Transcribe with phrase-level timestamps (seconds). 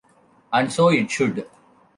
[0.51, 1.47] And so it should.